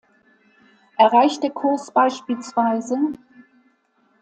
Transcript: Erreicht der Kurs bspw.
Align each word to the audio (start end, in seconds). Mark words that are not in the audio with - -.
Erreicht 0.97 1.43
der 1.43 1.51
Kurs 1.51 1.91
bspw. 1.93 3.13